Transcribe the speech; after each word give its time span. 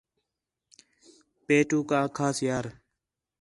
پیٹھوک 1.45 1.89
آکھاس 2.01 2.37
یار 2.47 2.65